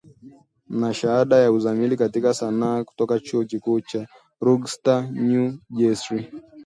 [0.69, 4.07] Na shahada ya uzamili katika sanaa kutoka Chuo Kikuu cha
[4.41, 6.31] Rutgers, New Jersey